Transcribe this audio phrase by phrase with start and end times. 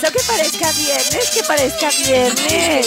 [0.00, 2.86] Eso que parezca viernes, que parezca viernes.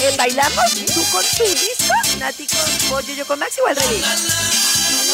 [0.00, 0.70] Eh, ¿Bailamos?
[0.94, 1.92] ¿Tú con tu disco?
[2.18, 4.04] Nati con pollo, yo con Maxi o al revés.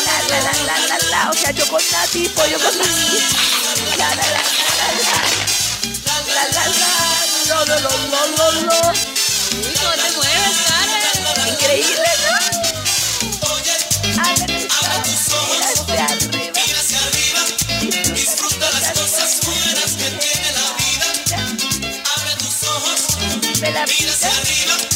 [0.05, 1.31] La, la, la, la, la, la.
[1.31, 3.25] O sea, yo con Nati, pollo con Maxi.
[3.97, 5.17] La, la, la, la, la, la.
[6.35, 6.65] La, la.
[7.49, 7.91] Lo, lo, lo,
[8.37, 8.93] lo, lo.
[11.49, 12.41] Increíble, ¿no?
[23.61, 24.90] Vive la vida.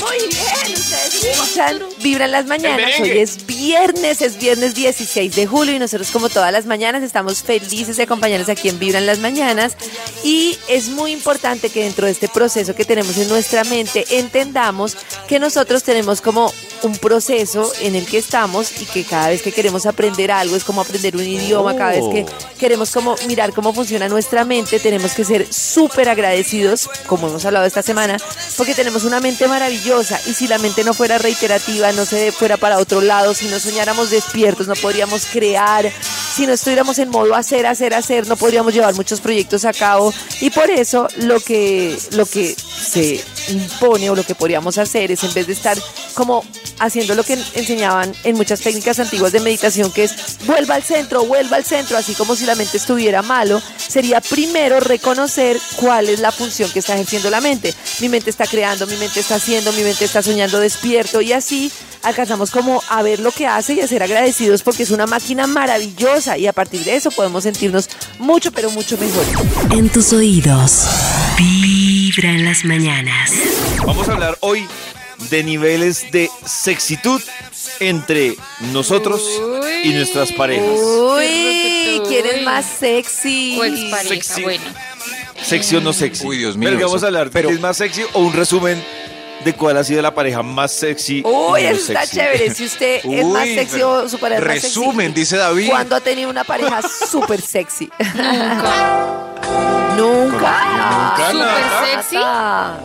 [0.00, 3.00] Muy bien, ustedes escuchan Vibran las mañanas.
[3.00, 7.42] Hoy es viernes, es viernes 16 de julio y nosotros como todas las mañanas estamos
[7.42, 9.76] felices de acompañarnos aquí en Vibran las mañanas.
[10.22, 14.96] Y es muy importante que dentro de este proceso que tenemos en nuestra mente entendamos
[15.26, 19.52] que nosotros tenemos como un proceso en el que estamos y que cada vez que
[19.52, 22.26] queremos aprender algo es como aprender un idioma, cada vez que
[22.58, 27.66] queremos como mirar cómo funciona nuestra mente, tenemos que ser súper agradecidos, como hemos hablado
[27.66, 28.16] esta semana,
[28.56, 32.56] porque tenemos una mente maravillosa y si la mente no fuera reiterativa, no se fuera
[32.56, 35.90] para otro lado, si no soñáramos despiertos, no podríamos crear,
[36.34, 40.12] si no estuviéramos en modo hacer, hacer, hacer, no podríamos llevar muchos proyectos a cabo
[40.40, 45.24] y por eso lo que, lo que se impone o lo que podríamos hacer es
[45.24, 45.76] en vez de estar
[46.14, 46.44] como
[46.80, 51.24] haciendo lo que enseñaban en muchas técnicas antiguas de meditación, que es vuelva al centro,
[51.24, 56.20] vuelva al centro, así como si la mente estuviera malo, sería primero reconocer cuál es
[56.20, 57.74] la función que está ejerciendo la mente.
[58.00, 61.72] Mi mente está creando, mi mente está haciendo, mi mente está soñando despierto y así
[62.02, 65.46] alcanzamos como a ver lo que hace y a ser agradecidos porque es una máquina
[65.46, 67.88] maravillosa y a partir de eso podemos sentirnos
[68.18, 69.24] mucho, pero mucho mejor.
[69.72, 70.84] En tus oídos,
[71.38, 73.30] Vibra en las mañanas.
[73.86, 74.66] Vamos a hablar hoy
[75.30, 77.20] de niveles de sexitud
[77.80, 78.36] entre
[78.72, 79.22] nosotros
[79.84, 80.78] y nuestras parejas.
[80.78, 83.56] Uy, ¿quién es más sexy?
[83.58, 84.42] O expareja, Sexy.
[84.42, 84.64] bueno.
[85.42, 86.26] ¿Sexy o no sexy?
[86.26, 88.82] Uy, Dios mío, Pero vamos a hablar pero- ¿es más sexy o un resumen
[89.44, 91.22] de cuál ha sido la pareja más sexy.
[91.24, 92.54] Uy, eso está chévere.
[92.54, 94.78] Si usted es más sexy o su pareja más sexy.
[94.80, 95.68] Resumen, dice David.
[95.70, 97.90] ¿Cuándo ha tenido una pareja súper sexy?
[99.96, 101.16] Nunca.
[101.32, 101.64] Nunca, Súper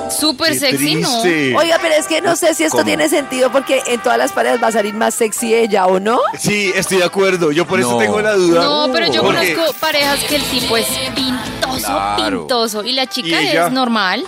[0.10, 0.20] sexy.
[0.20, 1.22] Súper sexy, ¿no?
[1.60, 2.88] Oiga, pero es que no sé si esto ¿Cómo?
[2.88, 6.20] tiene sentido porque en todas las parejas va a salir más sexy ella o no.
[6.40, 7.52] Sí, estoy de acuerdo.
[7.52, 8.64] Yo por eso tengo la duda.
[8.64, 12.40] No, pero yo conozco parejas que el tipo es pintoso, Claro.
[12.40, 12.84] pintoso.
[12.84, 14.26] Y la chica es normal.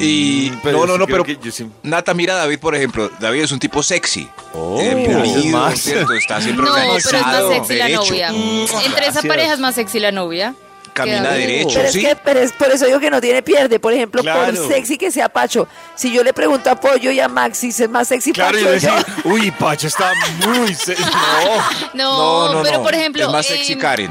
[0.00, 3.10] Y Mm, pero no, no, no, pero sí- Nata, mira a David, por ejemplo.
[3.20, 4.28] David es un tipo sexy.
[4.54, 5.82] Oh, Eh, pulido, Max.
[5.82, 6.12] ¿cierto?
[6.14, 8.04] Está siempre No, pero es más organizado, sexy la derecho.
[8.04, 8.32] novia.
[8.32, 9.26] Mm, Entre esa gracias.
[9.26, 10.54] pareja es más sexy la novia.
[10.94, 12.00] Camina derecho, Pero es, ¿sí?
[12.02, 13.80] que, pero es por eso digo que no tiene pierde.
[13.80, 14.54] Por ejemplo, Claro.
[14.54, 15.66] por sexy que sea Pacho.
[15.96, 18.64] Si yo le pregunto a Pollo y a Maxi si es más sexy Claro, Pacho
[18.64, 20.12] yo decía, uy, Pacho está
[20.46, 21.02] muy sexy.
[21.94, 22.84] No, No, No, no, pero no.
[22.84, 23.22] por ejemplo.
[23.24, 24.10] Es más sexy em, Karen.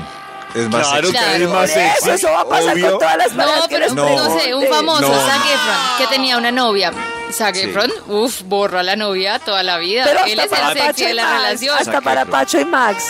[0.55, 1.13] Es más claro, sexy.
[1.23, 1.53] Karen es Claro.
[1.61, 1.97] más sexy.
[2.03, 2.89] eso, eso va a pasar obvio.
[2.91, 5.13] con todas las No, pero les no, sé, un famoso, No.
[5.13, 6.91] Zac Efron, que tenía una novia.
[7.31, 7.61] Zac Sí.
[7.61, 10.03] Efron, uff, borró a la novia toda la vida.
[10.05, 11.35] Pero Él hasta es para el sexy Pacho de y la Max.
[11.37, 11.77] relación.
[11.79, 12.25] Hasta para.
[12.25, 13.03] Pacho y Max.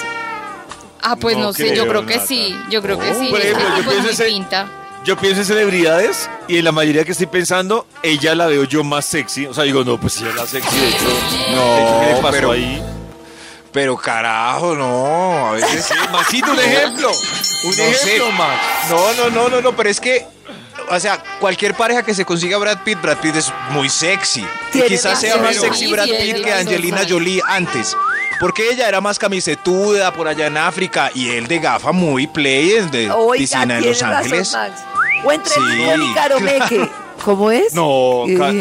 [1.02, 2.58] Ah, pues no, No sé, yo creo, que sí.
[2.70, 3.28] Yo creo que sí.
[3.30, 4.68] Por Ese ejemplo, yo es pienso ese- pinta.
[5.04, 8.86] Yo pienso en celebridades y en la mayoría que estoy pensando, ella la veo yo
[8.86, 9.46] más sexy.
[9.48, 11.04] O sea, digo, no, pues sí es la sexy, de hecho.
[11.52, 12.82] No, de hecho, ¿qué le pasó pero- ahí?
[13.74, 15.48] Pero carajo, no.
[15.48, 17.10] A veces Sí, Maxito, un ejemplo.
[17.10, 18.34] Un No ejemplo, sé.
[18.34, 18.62] Max.
[18.90, 20.26] No, no, no, no, no, pero es que,
[20.90, 24.46] o sea, cualquier pareja que se consiga Brad Pitt, Brad Pitt es muy sexy.
[24.74, 25.46] Y quizás sea razón.
[25.48, 27.02] más sexy Brad Pitt que razón, Angelina.
[27.10, 27.98] Jolie antes.
[28.40, 32.70] Porque ella era más camisetuda por allá en África y él de gafa muy play
[32.92, 34.52] de Oiga, piscina en Los razón, Ángeles.
[34.54, 34.82] Max.
[35.24, 35.62] O entre Sí.
[36.14, 36.90] Caromeque.
[37.24, 37.74] ¿Cómo es?
[37.74, 38.52] No, ca-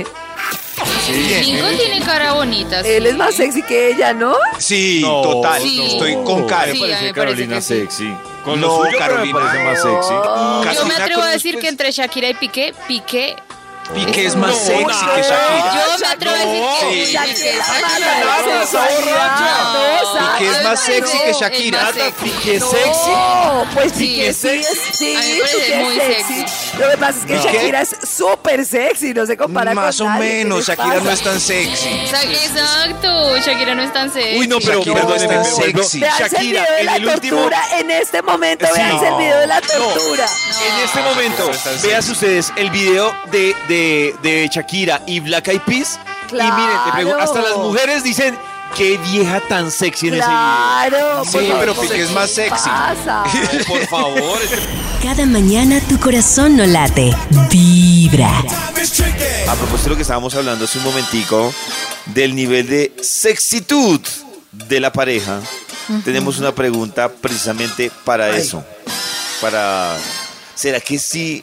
[1.08, 2.80] Eh, Lincoln tiene cara bonita.
[2.80, 3.08] él sí.
[3.08, 4.34] es más sexy que ella, ¿no?
[4.58, 5.60] Sí, No, total.
[5.62, 5.82] Sí.
[5.84, 6.74] Estoy con Me Karen.
[6.76, 7.74] Sí, a mí parece me parece Carolina que sí.
[7.80, 8.14] sexy.
[8.44, 9.38] Con No, lo suyo, pero Carolina.
[9.38, 10.78] me parece más sexy.
[10.80, 13.36] Yo me atrevo a decir que entre Shakira y Piqué, Piqué.
[13.94, 15.74] Piqué es más sexy que Shakira.
[15.74, 17.64] Yo me atrevo a decir que es Shakira,
[18.24, 18.76] más sexy.
[20.38, 21.82] Piqué es más más sexy que es Shakira.
[21.82, 22.12] más sexy.
[22.22, 23.10] ¿Piqué sexy?
[23.10, 26.44] No, pues Piqué es es, sí, Piqué es muy sexy.
[26.78, 27.38] Lo que pasa es que.
[27.38, 31.10] Shakira es súper sexy, no se compara Más con o nadie, ¿qué menos, Shakira no
[31.10, 31.88] es tan sexy.
[31.88, 34.38] Exacto, Shakira no es tan sexy.
[34.38, 36.00] Uy, no, pero Shakira no es vuelvo- sexy.
[36.00, 37.50] Shakira, en la el último...
[37.78, 38.72] en este momento, Sí.
[38.74, 39.18] veanse el No.
[39.18, 39.66] video de la No.
[39.66, 40.26] tortura.
[40.66, 42.12] En este momento, no es tan vean sexy.
[42.12, 45.98] ustedes el video de, de, de Shakira y Black Eyed Peas.
[46.30, 46.50] Y miren,
[46.86, 47.20] te pregunto, Claro.
[47.20, 48.36] hasta las mujeres dicen,
[48.76, 52.50] qué vieja tan sexy en Claro, Sí, por favor, pero Piqué es más ¿qué sexy.
[52.70, 53.24] pasa?
[53.26, 53.66] ese video.
[53.66, 54.38] Por favor.
[55.02, 57.14] Cada mañana tu corazón no late,
[57.50, 58.30] vibra.
[59.48, 61.52] A propósito de lo que estábamos hablando hace un momentico,
[62.06, 64.00] del nivel de sexitud
[64.52, 65.40] de la pareja,
[66.04, 68.64] tenemos una pregunta precisamente para eso.
[69.40, 69.96] Para,
[70.54, 71.42] ¿será que sí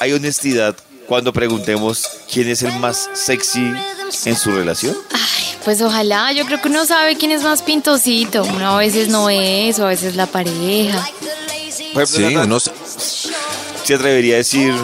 [0.00, 0.74] hay honestidad
[1.08, 3.72] cuando preguntemos quién es el más sexy
[4.26, 4.96] en su relación?
[5.12, 8.44] Ay, pues ojalá, yo creo que uno sabe quién es más pintosito.
[8.44, 11.08] Uno a veces no es, o a veces la pareja.
[11.94, 14.74] Por ejemplo, Sí, Nata, uno ¿se atrevería a decir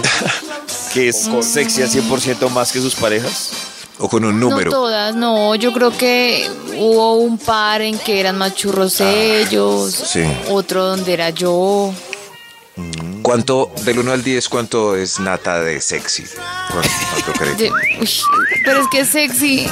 [0.94, 3.50] que es sexy al 100% más que sus parejas?
[3.99, 4.71] o con un No número.
[4.73, 5.55] todas, no.
[5.55, 10.25] Yo creo que hubo un par en que eran más churros ellos, sí.
[10.50, 11.93] otro donde era yo.
[13.23, 16.25] ¿Cuánto, del 1 al 10, cuánto es nata de sexy?
[16.73, 17.59] ¿Cuánto, cuánto crees?
[17.59, 18.11] De- uy,
[18.65, 19.67] pero es que es sexy.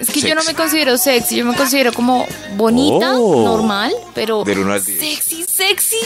[0.00, 0.52] Es que yo no Sexy.
[0.52, 3.44] me considero sexy, yo me considero como bonita, Oh.
[3.44, 4.98] normal, pero Del uno al diez.
[4.98, 5.96] sexy, sexy.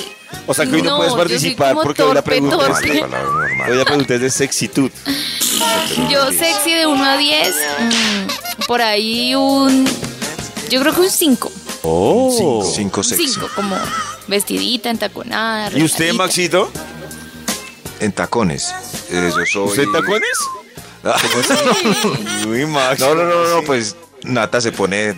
[0.46, 2.66] O sea, que hoy no, puedes yo soy participar porque hoy la torpe, pregunta es,
[2.74, 2.94] torpe.
[2.94, 3.70] La palabra normal.
[3.70, 4.90] hoy la pregunta es de sexitud.
[6.10, 9.86] Yo sexy de 1 a 10, mm, por ahí un...
[10.68, 11.50] Yo creo que un 5.
[11.82, 12.62] Oh.
[12.74, 13.28] Cinco Un sexy.
[13.28, 13.76] 5, como
[14.28, 15.70] vestidita, entaconada.
[15.76, 16.12] ¿Y usted.
[16.14, 16.70] Maxito?
[18.00, 18.72] En tacones.
[19.10, 19.68] Eh, yo soy...
[19.68, 20.38] ¿Usted en tacones?
[22.48, 23.00] Uy, Max.
[23.00, 25.14] No, no, no, no, pues Nata se pone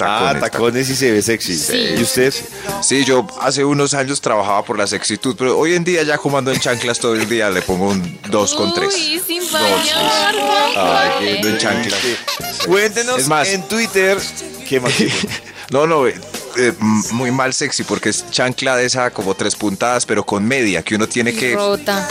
[0.00, 0.40] Ah, tacones.
[0.40, 1.52] tacones y se ve sexy.
[1.98, 2.32] ¿Y usted?
[2.82, 6.38] Sí, yo hace unos años trabajaba por la sexitud, pero hoy en día ya como
[6.38, 8.92] ando en chanclas todo el día, le pongo un 2 con 3.
[8.94, 9.42] Uy, sin.
[9.54, 12.00] Ay, qué Ando en chanclas.
[12.66, 14.18] Cuéntenos más- en Twitter
[14.68, 15.14] qué Maxito.
[15.70, 16.04] No, no,
[16.56, 16.72] eh,
[17.12, 20.94] muy mal sexy porque es chancla de esa como tres puntadas, pero con media, que
[20.94, 22.08] uno tiene que, Rota.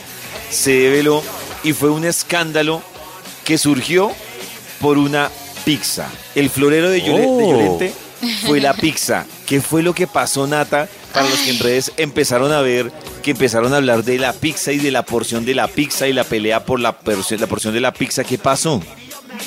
[0.50, 1.22] se develó
[1.64, 2.82] y fue un escándalo
[3.44, 4.12] que surgió
[4.80, 5.30] por una
[5.64, 6.08] pizza.
[6.34, 7.40] El florero de, de Oh.
[7.40, 7.92] Llorente
[8.46, 9.26] fue la pizza.
[9.46, 10.88] ¿Qué fue lo que pasó, Nata?
[11.14, 12.90] Para los que en redes empezaron a ver,
[13.22, 16.12] que empezaron a hablar de la pizza y de la porción de la pizza y
[16.12, 18.24] la pelea por la, porción- la porción de la pizza.
[18.24, 18.82] ¿Qué pasó?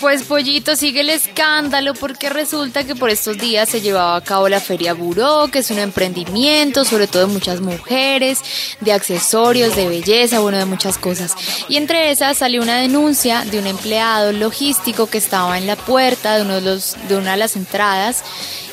[0.01, 4.47] Pues Pollito sigue el escándalo porque resulta que por estos días se llevaba a cabo
[4.47, 8.39] la Feria Buró, que es un emprendimiento, sobre todo de muchas mujeres,
[8.79, 11.35] de accesorios, de belleza, bueno, de muchas cosas.
[11.67, 16.35] Y entre esas salió una denuncia de un empleado logístico que estaba en la puerta
[16.35, 18.23] de, uno de, los, de una de las entradas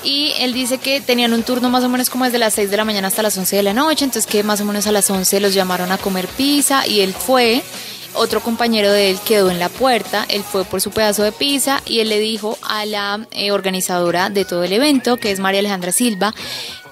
[0.04, 2.76] y él dice que tenían un turno más o menos como desde las 6 de
[2.76, 5.10] la mañana hasta las 11 de la noche, entonces que más o menos a las
[5.10, 7.62] 11 los llamaron a comer pizza y él fue
[8.16, 11.82] otro compañero de él quedó en la puerta, él fue por su pedazo de pizza
[11.84, 15.60] y él le dijo a la eh, organizadora de todo el evento, que es María
[15.60, 16.34] Alejandra Silva,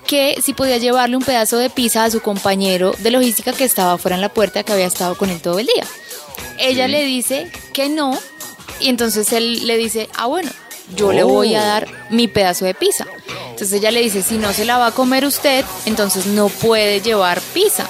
[0.06, 3.98] que si podía llevarle un pedazo de pizza a su compañero de logística que estaba
[3.98, 5.84] fuera en la puerta, que había estado con él todo el día.
[6.58, 8.18] Ella le dice que no
[8.80, 10.50] y entonces él le dice, ah bueno,
[10.94, 13.06] yo le voy a dar mi pedazo de pizza.
[13.50, 17.00] Entonces ella le dice, si no se la va a comer usted, entonces no puede
[17.00, 17.86] llevar pizza.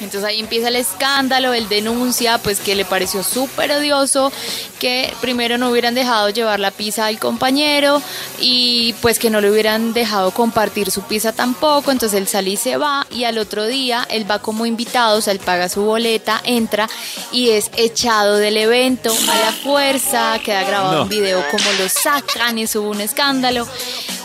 [0.00, 4.32] Entonces ahí empieza el escándalo, él denuncia pues que le pareció súper odioso
[4.78, 8.00] que primero no hubieran dejado llevar la pizza al compañero
[8.38, 12.56] y pues que no le hubieran dejado compartir su pizza tampoco, entonces él sale y
[12.56, 15.82] se va y al otro día él va como invitado, o sea, él paga su
[15.82, 16.88] boleta, entra
[17.30, 21.02] y es echado del evento a la fuerza, queda grabado No.
[21.02, 23.66] un video como lo sacan y hubo un escándalo.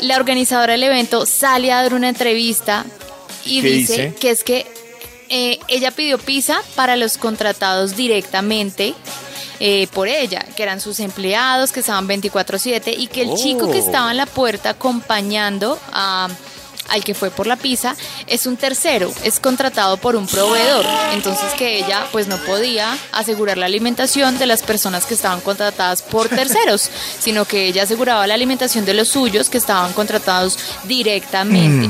[0.01, 2.85] La organizadora del evento sale a dar una entrevista
[3.43, 4.15] y ¿Qué dice, dice?
[4.19, 4.74] que es que
[5.29, 8.93] eh, ella pidió pizza para los contratados directamente
[9.59, 13.79] eh, por ella, que eran sus empleados, que estaban 24/7, y que el chico que
[13.79, 16.27] estaba en la puerta acompañando a,
[16.89, 17.95] al que fue por la pizza
[18.27, 20.85] es un tercero, es contratado por un proveedor.
[21.13, 26.01] Entonces que ella pues no podía asegurar la alimentación de las personas que estaban contratadas
[26.01, 26.89] por terceros,
[27.19, 31.89] sino que ella aseguraba la alimentación de los suyos que estaban contratados directamente.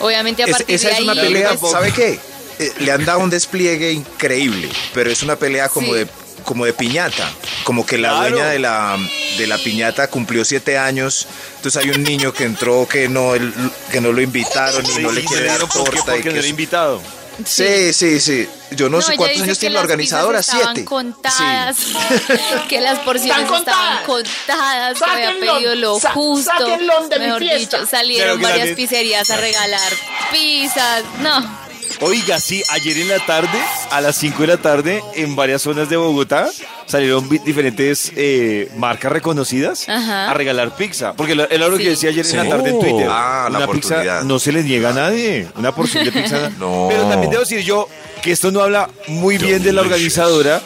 [0.00, 2.18] Obviamente a Es- partir esa de es ahí una pelea, pues, ¿sabe qué?
[2.58, 5.94] Eh, le han dado un despliegue increíble, pero es una pelea como Sí.
[6.00, 6.08] de
[6.44, 7.30] como de piñata,
[7.64, 8.28] como que la Claro.
[8.36, 8.98] dueña de la,
[9.38, 13.54] de la piñata cumplió siete años, entonces hay un niño que entró que no, el-
[13.90, 15.80] que no lo invitaron y no le Sí, quiere dar torta.
[15.96, 17.00] y Porque que no era invitado.
[17.46, 18.46] Sí, sí, sí.
[18.72, 20.84] Yo no, sé cuántos años tiene la organizadora, estaban siete.
[20.84, 21.76] contadas,
[22.68, 24.98] que las porciones estaban contadas.
[24.98, 26.52] que había pedido lo sa- justo.
[26.78, 29.92] mi Mejor dicho, salieron varias pizzerías a regalar
[30.30, 31.02] pizzas.
[31.20, 31.63] No,
[32.00, 33.58] Oiga, sí, ayer en la tarde,
[33.90, 36.48] a las 5 de la tarde, en varias zonas de Bogotá,
[36.86, 40.30] salieron diferentes eh, marcas reconocidas Ajá.
[40.30, 41.14] a regalar pizza.
[41.14, 41.88] Porque lo- era lo que Sí.
[41.90, 42.36] decía ayer Sí.
[42.36, 43.06] en la tarde en Twitter.
[43.08, 45.46] Ah, la Una pizza no se le niega a nadie.
[45.56, 46.50] Una porción de pizza.
[46.58, 46.86] No.
[46.90, 47.88] Pero también debo decir yo
[48.22, 50.60] que esto no habla muy bien de la organizadora.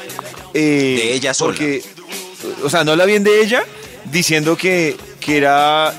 [0.54, 1.52] eh, De ella sola.
[1.52, 1.82] Porque,
[2.64, 3.62] o sea, no habla bien de ella
[4.10, 5.92] diciendo que, que era,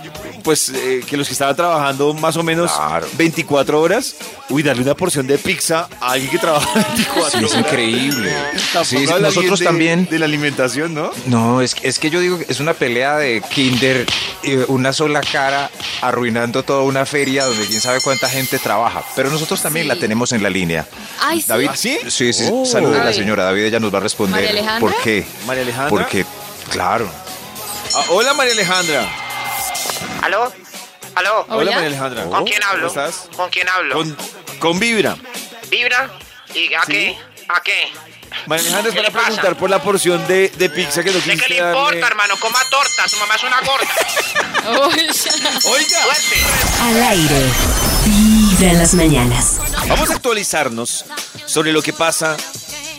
[0.44, 3.08] pues, eh, que los que estaban trabajando más o menos Claro.
[3.14, 4.16] 24 horas,
[4.50, 8.34] uy, darle una porción de pizza a alguien que trabaja 24 Sí, es increíble.
[8.84, 10.08] Sí, nosotros de- también.
[10.10, 11.12] De la alimentación, ¿no?
[11.28, 14.06] No, es, que- es que yo digo que es una pelea de Kinder,
[14.44, 15.70] eh, una sola cara,
[16.02, 19.04] arruinando toda una feria donde quién sabe cuánta gente trabaja.
[19.16, 19.88] Pero nosotros también Sí.
[19.90, 20.86] la tenemos en la línea.
[21.22, 21.48] Ay, sí.
[21.48, 21.98] David, ¿Ah, sí?
[22.10, 22.46] Sí, sí.
[22.52, 22.66] Oh.
[22.66, 23.44] Salude a la señora.
[23.44, 24.36] David, ella nos va a responder.
[24.44, 24.80] ¿María Alejandra?
[24.80, 25.26] ¿Por qué?
[25.46, 25.90] María Alejandra.
[25.90, 26.26] Porque,
[26.72, 27.10] claro.
[27.96, 29.08] Ah, hola, María Alejandra.
[30.22, 30.52] ¿Aló?
[31.16, 31.46] ¿Aló?
[31.50, 31.72] Hola.
[31.72, 32.24] María Alejandra.
[32.26, 32.88] ¿Con quién hablo?
[32.88, 33.30] ¿Cómo estás?
[33.36, 33.96] ¿Con quién hablo?
[33.96, 34.18] Con,
[34.60, 35.18] con Vibra.
[35.70, 36.10] ¿Vibra?
[36.54, 36.92] ¿Y a Sí.
[36.92, 37.18] qué?
[37.50, 37.92] ¿A qué?
[38.46, 39.26] María Alejandra es ¿Qué para pasa?
[39.26, 42.36] preguntar por la porción de, de pizza que no ¿De qué quisiste le importa, hermano?
[42.40, 44.90] Coma torta, su mamá es una gorda.
[44.90, 45.14] Oiga,
[45.62, 46.36] Suerte.
[46.82, 47.42] Al aire.
[48.06, 49.58] Vibra en las mañanas.
[49.88, 51.06] vamos a actualizarnos
[51.46, 52.38] sobre lo que pasa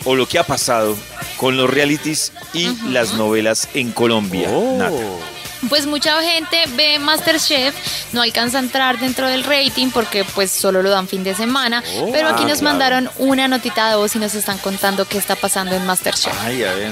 [0.05, 0.97] o lo que ha pasado
[1.37, 4.49] con los realities y las novelas en Colombia.
[4.49, 4.95] Nata.
[5.69, 7.75] Pues mucha gente ve Masterchef,
[8.13, 11.83] no alcanza a entrar dentro del rating porque pues solo lo dan fin de semana,
[12.11, 12.63] pero aquí Ah, nos claro.
[12.63, 16.33] mandaron una notita de voz y nos están contando qué está pasando en Masterchef.
[16.41, 16.91] Ay, a ver.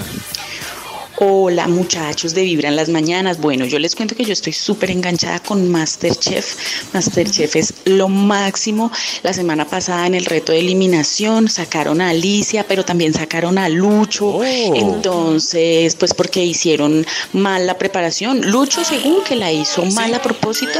[1.17, 3.39] Hola muchachos de Vibra en las mañanas.
[3.41, 6.93] Bueno, yo les cuento que yo estoy súper enganchada con Masterchef.
[6.93, 8.91] Masterchef es lo máximo.
[9.23, 13.67] La semana pasada en el reto de eliminación sacaron a Alicia, pero también sacaron a
[13.67, 14.43] Lucho.
[14.43, 18.49] Entonces, pues porque hicieron mal la preparación.
[18.49, 20.79] Lucho según que la hizo mal a propósito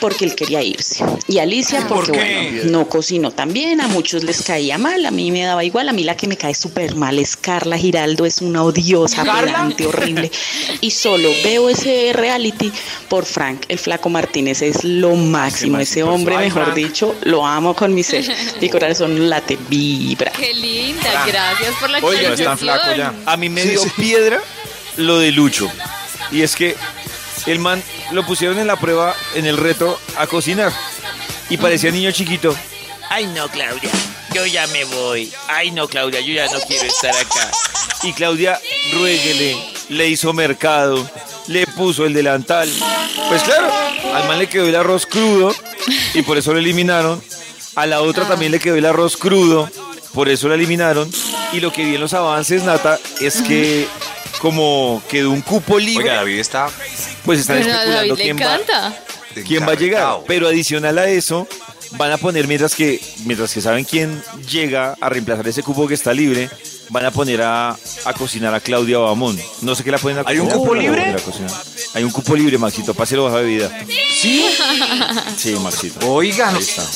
[0.00, 1.04] porque él quería irse.
[1.26, 3.80] Y Alicia porque, bueno, no cocinó tan bien.
[3.80, 5.04] A muchos les caía mal.
[5.04, 5.88] A mí me daba igual.
[5.88, 8.24] A mí la que me cae súper mal es Carla Giraldo.
[8.24, 9.24] Es una odiosa,
[9.86, 10.30] horrible.
[10.80, 12.72] Y solo veo ese reality
[13.08, 14.62] por Frank, el flaco Martínez.
[14.62, 15.78] Es lo máximo.
[15.78, 18.24] Ese hombre, mejor dicho, lo amo con mi ser.
[18.60, 20.32] Mi corazón late, vibra.
[20.32, 23.14] Qué linda, gracias por la Oiga, no es tan flaco ya.
[23.26, 24.40] A mí me dio piedra
[24.96, 25.70] lo de Lucho.
[26.30, 26.76] Y es que
[27.46, 30.72] el man lo pusieron en la prueba, en el reto, a cocinar.
[31.48, 32.54] Y parecía niño chiquito.
[33.10, 33.90] Ay, no, Claudia.
[34.32, 35.32] Yo ya me voy.
[35.48, 36.20] Ay, no, Claudia.
[36.20, 37.50] Yo ya no quiero estar acá.
[38.04, 38.58] Y Claudia,
[38.94, 39.56] ruéguele.
[39.88, 41.08] Le hizo mercado.
[41.48, 42.70] Le puso el delantal.
[43.28, 43.68] Pues claro,
[44.14, 45.52] al man le quedó el arroz crudo.
[46.14, 47.22] Y por eso lo eliminaron.
[47.74, 49.68] A la otra también le quedó el arroz crudo.
[50.14, 51.10] Por eso la eliminaron.
[51.52, 53.88] Y lo que vi en los avances, Nata, es que
[54.38, 56.70] como quedó un cupo libre, Oiga, David está
[57.24, 59.04] pues están Pero especulando David quién va, encanta.
[59.46, 60.18] quién va a llegar.
[60.26, 61.46] Pero adicional a eso,
[61.92, 65.94] van a poner, mientras que, mientras que saben quién llega a reemplazar ese cupo que
[65.94, 66.48] está libre,
[66.90, 67.70] van a poner a,
[68.04, 69.38] a cocinar a Claudia Bamón.
[69.62, 71.00] No sé qué la ponen a ¿Hay un cupo libre?
[71.00, 71.50] ponen a cocinar.
[71.94, 72.94] Hay un cupo libre, Maxito.
[72.94, 73.70] Páselo baja bebida.
[74.20, 74.44] Sí.
[75.36, 76.10] Sí, Maxito.
[76.12, 76.52] Oiga,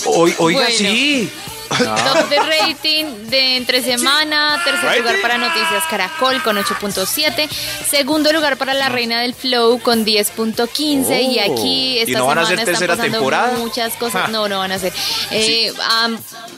[0.07, 0.67] oiga, Bueno.
[0.77, 1.31] sí.
[1.68, 5.00] Top de rating de entre semana, tercer Rating.
[5.02, 7.49] lugar para Noticias Caracol con 8.7,
[7.88, 12.38] segundo lugar para La Reina del Flow con 10.15 y aquí esta ¿Y no van
[12.38, 13.52] a semana hacer están tercera pasando temporada?
[13.59, 14.28] muchas cosas, Ja.
[14.28, 14.92] no, no van a hacer.
[15.30, 15.73] Eh,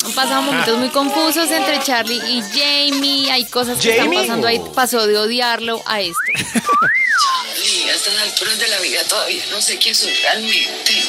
[0.04, 4.20] han pasado momentos muy confusos entre Charlie y Jamie, hay cosas que Jamie.
[4.20, 6.20] están pasando ahí, pasó de odiarlo a esto.
[6.34, 11.02] Charlie, a estas alturas de la vida todavía no sé quién soy realmente.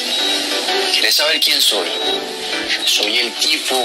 [0.92, 1.88] ¿Quieres saber quién soy?
[2.86, 3.84] Soy el tipo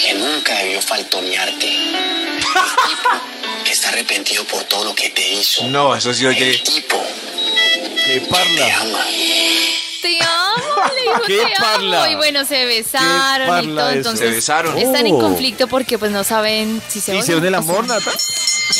[0.00, 1.66] que nunca debió faltonearte.
[1.66, 3.08] El tipo
[3.64, 5.64] que está arrepentido por todo lo que te hizo.
[5.64, 6.50] No, eso sí oye.
[6.50, 7.02] El tipo
[8.06, 9.04] ¡Qué que te ama.
[10.00, 10.35] Te amo,
[10.94, 12.04] le dijo ¿Qué te parla?
[12.04, 12.12] amo.
[12.12, 13.90] Y bueno, se besaron y todo.
[13.90, 14.78] Entonces, Se besaron.
[14.78, 15.18] están en Oh.
[15.20, 18.10] conflicto porque pues no saben si se ¿Hicieron el o amor, si- Nata?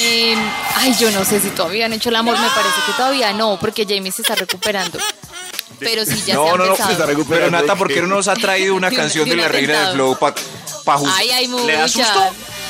[0.01, 0.37] Eh,
[0.77, 3.59] ay, yo no sé si todavía han hecho el amor, me parece que todavía no,
[3.61, 4.99] porque Jamie se está recuperando.
[5.79, 6.89] pero sí ya se No, ha no, no, empezado.
[6.89, 9.49] pues, Pero recuperando Nata, de ¿por qué no nos ha traído una canción de la
[9.49, 9.95] Reina del.
[9.95, 10.35] Flow para
[11.17, 11.87] Ay, hay ¿Le da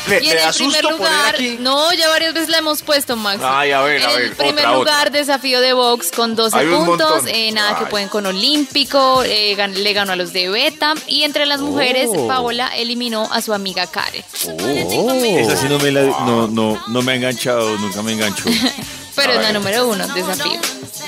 [0.08, 1.56] y en el primer lugar, aquí?
[1.60, 3.40] no, ya varias veces la hemos puesto, Max.
[3.44, 6.56] Ay, a ver, a En ver, el primer otra, lugar, desafío de box con 12
[6.56, 7.24] Hay un puntos.
[7.26, 9.22] eh, nada que pueden con Olímpico.
[9.24, 10.94] eh, gan- le ganó a los de Beta.
[11.06, 12.26] Y entre las mujeres, Oh.
[12.28, 14.22] Paola eliminó a su amiga Karen.
[14.32, 18.44] Esa sí no me, la, no, no, no me ha enganchado, nunca me enganchó.
[19.16, 20.60] Pero es la número uno, desafío.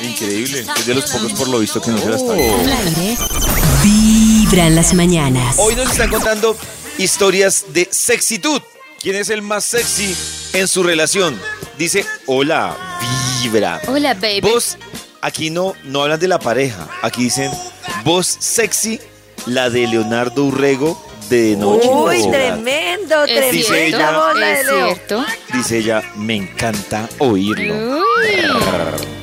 [0.02, 0.64] Increíble.
[0.78, 2.34] Es de los pocos por lo visto que no se la está.
[3.82, 5.56] Vibra en las mañanas.
[5.58, 6.56] Hoy nos están contando
[6.96, 8.60] historias de sexitud.
[9.00, 10.16] ¿Quién es el más sexy
[10.52, 11.40] en su relación?
[11.78, 12.76] Dice, hola,
[13.42, 13.80] vibra.
[13.86, 14.40] Hola, baby.
[14.40, 14.76] Vos,
[15.20, 16.88] aquí no, no hablan de la pareja.
[17.02, 17.50] Aquí dicen,
[18.04, 19.00] voz sexy,
[19.46, 21.00] la de Leonardo Urrego
[21.30, 21.88] de Noche.
[21.88, 22.54] Uy, en la Ciudad".
[22.54, 23.52] tremendo, Es tremendo.
[23.52, 24.20] Dice ella.
[24.60, 25.24] es cierto.
[25.52, 27.74] Dice ella, me encanta oírlo.
[27.98, 28.02] Uy.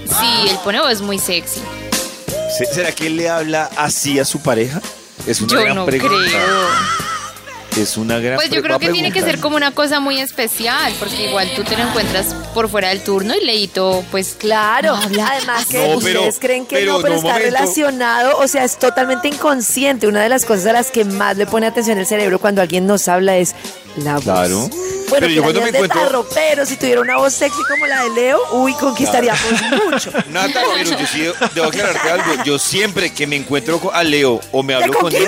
[0.08, 1.62] Sí, el pone voz muy sexy.
[2.58, 4.82] ¿Se- ¿Será que él le habla así a su pareja?
[5.28, 6.16] Es una Yo gran no pregunta.
[6.30, 7.15] creo.
[7.78, 10.94] Es una gran Pues yo creo que tiene que ser como una cosa muy especial,
[10.98, 15.26] porque igual tú te lo encuentras por fuera del turno y Leito, pues Claro, no
[15.26, 17.46] además que No, pero- ustedes creen que pero no, pero no, está momento.
[17.58, 20.08] relacionado, o sea, es totalmente inconsciente.
[20.08, 22.88] Una de las cosas a las que más le pone atención el cerebro cuando alguien
[22.88, 23.54] nos habla es
[23.98, 24.24] la voz.
[24.24, 24.70] Claro.
[25.10, 27.86] Bueno, Pero yo cuando me de encuentro- tarro, pero si tuviera una voz sexy como
[27.88, 29.42] la de Leo, uy, conquistaríamos
[29.86, 30.12] mucho.
[30.30, 32.44] Nata, pero yo sí debo aclararte algo.
[32.46, 35.28] Yo siempre que me encuentro con- a Leo o me hablo con él,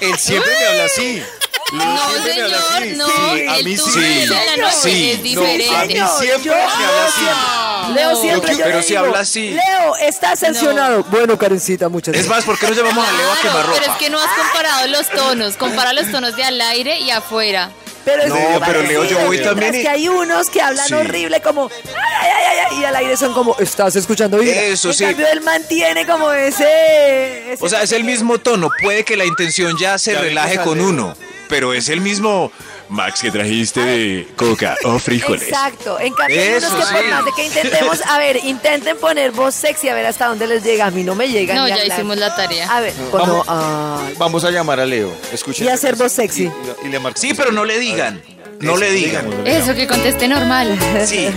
[0.00, 1.22] él siempre me habla así.
[1.72, 2.50] No, señor,
[2.96, 4.20] no, Sí, a el mí turno sí.
[4.22, 5.70] es de la noche, Sí, es no, diferente.
[5.70, 7.92] a mí siempre yo- me habla así.
[7.94, 8.20] Leo No.
[8.20, 9.50] siempre Yo- pero si digo, habla así.
[9.50, 11.04] Leo, está sancionado.
[11.04, 12.36] Bueno, Karencita, muchas Es gracias.
[12.36, 13.92] más, ¿por qué no llevamos a Leo a quemar pero ropa?
[13.92, 17.70] es que no has comparado los tonos, compara los tonos de al aire y afuera.
[18.04, 20.94] Pero es No, pero Leo, yo voy también que hay unos que hablan Sí.
[20.94, 24.56] horrible como ay, ay, ay, ay, ay, y al aire son como estás escuchando bien.
[24.58, 25.04] Eso en sí.
[25.04, 28.70] cambio él mantiene como ese, ese- O sea, es el mismo tono.
[28.82, 30.88] Puede que la intención ya se Ya relaje con Leo.
[30.88, 31.16] uno,
[31.50, 32.50] pero es el mismo
[32.88, 35.48] Max que trajiste de coca o frijoles.
[35.48, 35.98] Exacto.
[36.00, 39.32] En cambio, hay unos Eso que por más de que intentemos, a ver, intenten poner
[39.32, 40.86] voz sexy a ver hasta dónde les llega.
[40.86, 41.54] A mí no me llega.
[41.54, 41.98] No, ya hablar.
[41.98, 42.68] hicimos la tarea.
[42.74, 45.12] A ver, cuando, ay, Vamos a llamar a Leo.
[45.32, 45.66] Escuchen.
[45.66, 46.44] Y hacer voz sexy.
[46.82, 47.20] Y, y le marcamos.
[47.20, 48.22] Sí, pero no le digan.
[48.60, 49.26] No le digan.
[49.46, 50.78] Eso que conteste normal.
[51.06, 51.28] Sí.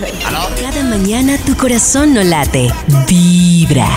[0.60, 2.70] Cada mañana tu corazón no late.
[3.08, 3.88] Vibra.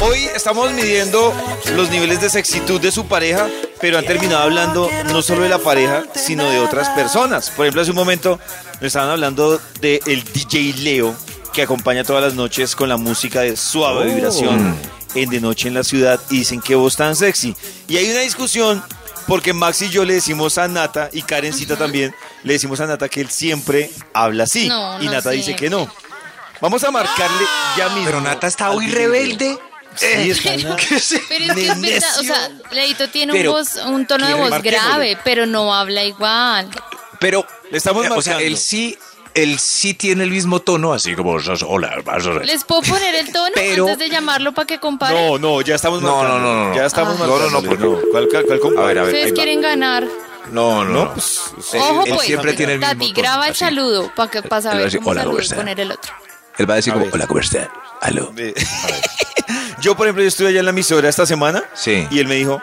[0.00, 1.34] Hoy estamos midiendo
[1.74, 3.48] los niveles de sexitud de su pareja,
[3.82, 7.50] pero han terminado hablando no solo de la pareja, sino de otras personas.
[7.50, 8.40] Por ejemplo, hace un momento
[8.80, 11.14] me estaban hablando del el DJ Leo,
[11.52, 14.74] que acompaña todas las noches con la música de suave vibración
[15.14, 17.54] en De Noche en la Ciudad, y dicen que voz tan sexy.
[17.88, 18.82] Y hay una discusión
[19.28, 22.12] porque Max y yo le decimos a Nata, y Karencita también,
[22.42, 25.70] le decimos a Nata que él siempre habla así, No, y no Nata dice que
[25.70, 25.88] no.
[26.60, 27.44] Vamos a marcarle
[27.76, 28.06] ya mismo.
[28.06, 28.80] Pero Nata está Leo.
[28.92, 29.56] rebelde.
[29.94, 31.22] Sí, Pero, na- ¿Qué sé?
[31.28, 34.34] pero es que es verdad, o sea, Leito tiene un, Pero, voz, un tono de
[34.34, 36.68] voz grave, pero no habla igual.
[37.20, 38.40] Pero Le estamos eh, O sea, marcando.
[38.46, 38.96] él sí,
[39.34, 41.36] él sí tiene el mismo tono, así como
[41.66, 42.46] hola, vas a ver".
[42.46, 45.14] ¿Les puedo poner el tono Pero- antes de llamarlo para que compare?
[45.14, 46.74] No, no, ya estamos No, no, no, no.
[46.76, 47.26] Ya estamos Ah.
[47.26, 48.84] No, no, no, porque- ¿Cuál, cuál, cuál compara?
[48.84, 49.14] A ver, a ver.
[49.14, 50.04] Ustedes quieren ganar.
[50.52, 51.12] No, no, No, no.
[51.14, 51.40] pues,
[51.74, 52.26] Él- Ojo, él pues.
[52.26, 53.58] siempre tiene el mismo Tati, tono, graba el así.
[53.60, 56.12] saludo para que para saber decir, cómo "Hola, ¿cómo saluda y está?" poner el otro.
[56.56, 57.14] Él va a decir A como, ver.
[57.14, 57.70] hola, ¿cómo está?
[58.00, 58.32] Aló.
[59.80, 62.06] Yo, por ejemplo, yo estuve allá en la emisora esta semana Sí.
[62.10, 62.60] y él me dijo,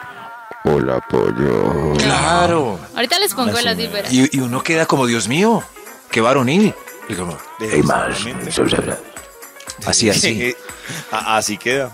[1.98, 2.80] Claro.
[2.96, 4.30] Ahorita les pongo las diferencias.
[4.34, 5.64] Y, y uno queda como, Dios mío,
[6.16, 6.74] qué varonil.
[7.10, 8.26] Y como, "Deje "Hey, más".
[8.48, 8.96] exactamente".
[9.86, 10.56] Así, así.
[11.12, 11.94] Así queda.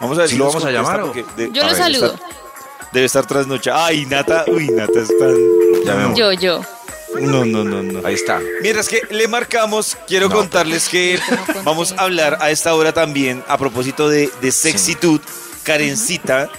[0.00, 1.06] Vamos a ver ¿Sí si lo vamos a llamar o?
[1.12, 2.18] porque de- Yo a lo ver, saludo.
[2.92, 3.86] debe estar trasnochada.
[3.86, 5.26] Ay, Nata, uy, Nata está...
[5.84, 6.18] Llamemos.
[6.18, 6.60] Yo, yo.
[7.20, 8.06] No, no, no, no.
[8.06, 8.40] Ahí está.
[8.62, 10.34] Mientras que le marcamos, quiero No.
[10.36, 11.20] contarles que
[11.64, 15.20] vamos a hablar a esta hora también a propósito de, de sexitud.
[15.62, 16.50] Karencita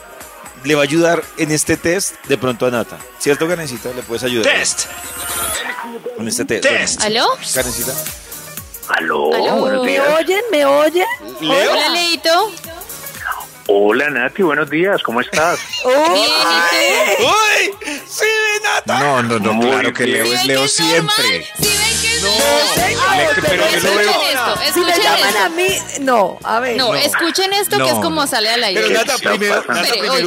[0.64, 2.98] le va a ayudar en este test de pronto a Nata.
[3.20, 3.90] ¿Cierto, Karencita?
[3.94, 4.52] ¿Le puedes ayudar?
[4.52, 4.86] Test.
[6.16, 6.64] Con este test.
[6.64, 7.02] Test.
[7.02, 7.28] ¿Aló?
[7.28, 7.94] Bueno, Karencita.
[8.90, 9.56] Aló, Aló.
[9.58, 10.42] buenos ¿Me oyen?
[10.52, 11.06] ¿Me oyen?
[11.40, 11.72] Leo.
[11.72, 12.52] Hola, Leito.
[13.68, 15.60] Hola Nati, buenos días, ¿cómo estás?
[15.86, 15.92] Uy.
[18.08, 18.26] ¡Sí,
[18.64, 19.00] Nata!
[19.00, 20.08] No, no, no, Muy claro que.
[20.08, 21.48] Leo ¿Sí es Leo siempre.
[21.58, 25.50] ¿Sí ven que pero que Escuchen esto, Si me escuchen llaman a esto.
[25.56, 26.78] mí, no, a ver.
[26.78, 28.28] No, escuchen esto que No, es como no.
[28.28, 28.82] sale al aire.
[28.82, 29.64] Pero Nata, primero,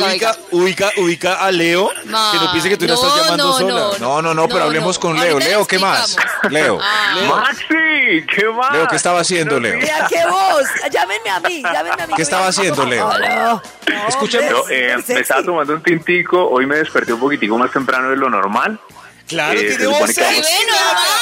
[0.07, 3.53] ubica, ubica, ubica a Leo, que no piense que tú la estás no, llamando no,
[3.59, 3.75] sola.
[3.75, 3.99] no.
[3.99, 5.01] No, no, no, pero No, hablemos no.
[5.01, 5.39] con Leo.
[5.39, 6.13] Leo, le ¿qué más?
[6.17, 6.53] explicamos.
[6.53, 6.79] Leo.
[6.83, 8.73] Ah, Maxi, ¿qué más?
[8.73, 9.79] Leo, ¿qué estaba haciendo, Leo?
[9.79, 10.67] Mira qué voz.
[10.91, 12.15] Llámenme a mí, llámenme a mí.
[12.17, 13.63] ¿Qué estaba haciendo, Leo?
[14.09, 14.49] Escúchame.
[14.71, 18.29] Eh, me estaba tomando un tintico, hoy me desperté un poquitico más temprano de lo
[18.29, 18.79] normal.
[19.27, 20.53] Claro, Eh, tiene se voz sexy.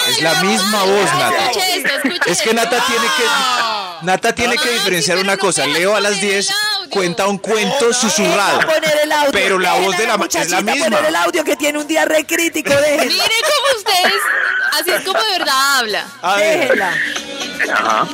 [0.09, 1.37] Es la misma voz, Nata.
[1.51, 2.55] Escuche esto, escuche Es que esto.
[2.63, 4.05] Nata tiene que.
[4.07, 5.67] Nata tiene que diferenciar una cosa.
[5.67, 6.49] Leo a las 10
[6.91, 8.59] cuenta un cuento susurrado.
[8.59, 9.31] Dejen poner el audio.
[9.33, 10.85] Pero la voz de la ma- es la misma.
[10.97, 13.05] poner el audio que tiene un día re crítico, déjenla.
[13.05, 14.23] Mire cómo ustedes,
[14.81, 16.07] así es como de verdad habla.
[16.23, 16.95] A ver, Déjenla.
[17.73, 18.09] Ajá.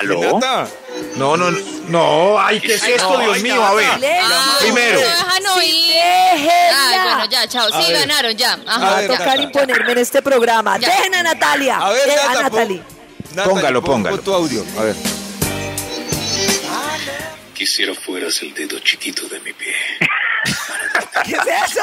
[0.00, 0.20] ¿Aló?
[0.40, 0.68] Nata.
[1.16, 1.50] No, no,
[1.88, 2.38] no.
[2.38, 3.62] Ay, ¿qué es esto, Dios mío?
[3.64, 3.86] A ver.
[4.22, 5.00] Ah, Primero.
[5.58, 7.68] Ay, bueno, ya, chao.
[7.82, 8.56] Sí, ganaron, ya.
[8.66, 10.78] Va a tocar imponerme en este programa.
[10.78, 10.88] Ya.
[10.88, 11.78] Dejen a Natalia.
[11.78, 12.82] A ver, a pon- Natalie.
[13.34, 14.18] Nata, Póngalo, póngalo.
[14.20, 14.64] tu audio.
[14.78, 14.96] A ver.
[17.54, 19.74] Quisiera fueras el dedo chiquito de mi pie.
[21.24, 21.82] ¿Qué es eso?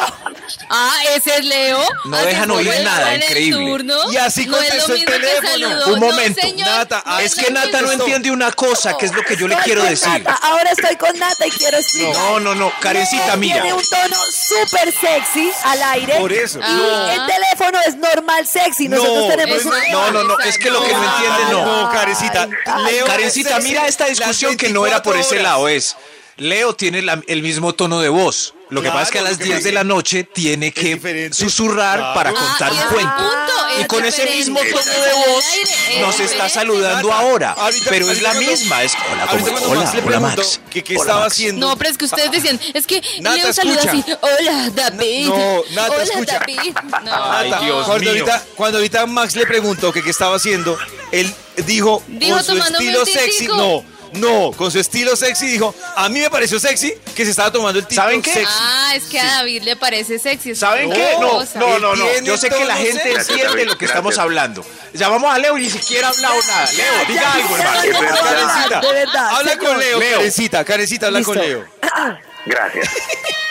[0.70, 1.80] Ah, ese es Leo.
[2.06, 3.66] No Así dejan oír nada, increíble.
[3.66, 4.12] turno.
[4.12, 5.86] Y así No contestó el teléfono.
[5.88, 6.42] Un No, momento.
[6.42, 9.48] señor, Nata, no Es que Nata no entiende una cosa, que es lo que yo
[9.48, 10.08] le quiero decir.
[10.10, 10.40] Nata.
[10.44, 12.14] Ahora estoy con Nata y quiero explicar.
[12.16, 12.72] No, no, no.
[12.80, 13.56] Karencita, mira.
[13.62, 16.16] Tiene un tono súper sexy al aire.
[16.16, 16.60] Por eso.
[16.60, 17.14] Y Ah.
[17.16, 18.88] el teléfono es normal sexy.
[18.88, 19.74] Nosotros No, tenemos es un.
[19.92, 20.40] No, no, no.
[20.40, 21.84] Es que lo que no entiende, no.
[21.84, 22.48] No, Karencita.
[22.86, 25.68] Leo Karencita, mira esta discusión que no era por ese 24 lado.
[25.70, 25.96] Es,
[26.38, 28.54] Leo tiene la- el mismo tono de voz.
[28.74, 30.24] Lo que Claro, pasa es que a las lo que 10 pasa de la noche
[30.24, 31.38] tiene es que diferente.
[31.38, 32.14] susurrar Claro.
[32.16, 33.16] para Ah, contar un cuento.
[33.18, 37.52] punto Y es con ese mismo tono de voz aire nos está saludando ahora.
[37.52, 38.84] ahorita- Pero es la cuando- misma.
[38.84, 39.42] Es hola, ¿cómo?
[39.42, 40.60] cuando Hola, hola, preguntó Max.
[40.70, 41.34] que qué Hola, estaba Max.
[41.34, 41.68] haciendo.
[41.68, 43.92] No, pero es que ustedes decían, es que Nata, Leo saluda escucha.
[43.92, 45.28] así, hola David.
[45.28, 46.40] No, Nata, hola escucha.
[46.40, 46.76] David.
[47.04, 48.10] No, Ay, Nata, Dios cuando mío.
[48.26, 50.78] Ahorita, cuando ahorita Max le preguntó que qué estaba haciendo,
[51.12, 51.34] él
[51.66, 56.20] dijo, Dijo, con su estilo sexy, no, no, con su estilo sexy dijo, a mí
[56.20, 58.34] me pareció sexy que se estaba tomando el tinto ¿Saben qué?
[58.34, 58.54] sexy.
[58.60, 60.56] Ah, es que a David le parece sexy.
[60.56, 61.16] ¿Saben qué?
[61.20, 62.06] No, no, no, no.
[62.22, 64.66] Yo sé que la gente entiende lo que estamos hablando.
[64.94, 66.70] Llamamos a Leo y ni siquiera ha hablado nada.
[66.72, 67.82] Leo, diga algo, hermano.
[68.24, 69.68] Karencita, De verdad, habla señor.
[69.68, 70.18] con Leo, Leo.
[70.18, 71.50] Karencita, Karencita, habla con Listo.
[71.50, 71.66] Leo.
[72.46, 72.90] Gracias.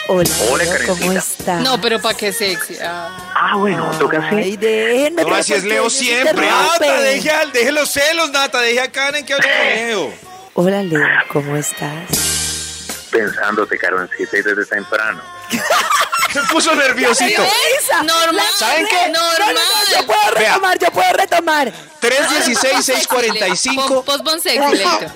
[0.07, 1.19] Hola, Hola, Leo, ¿cómo Karencita.
[1.39, 1.55] está?
[1.61, 2.77] No, pero ¿para qué sexy?
[2.81, 3.31] Ah.
[3.35, 4.35] Ah, bueno, toca así.
[4.35, 5.21] Ay, déjenme.
[5.21, 6.29] No, pero así es ¿por qué Leo ellos siempre.
[6.45, 6.87] interrumpen?
[6.89, 10.13] Nata, deje, al- deje los celos, Nata, deje a Karen que hable con Leo.
[10.55, 13.07] Hola, Leo, ¿cómo estás?
[13.11, 15.21] Pensándote, Karencita, y desde temprano.
[16.31, 17.43] Se puso nerviosito.
[18.03, 18.45] Normal.
[18.57, 19.09] ¿Saben qué?
[19.11, 19.63] No, no, no, Normal.
[19.91, 20.49] yo puedo Vea.
[20.53, 21.71] retomar, yo puedo retomar.
[22.01, 24.03] 316-645.
[24.03, 25.11] Postpon sexy, Leito.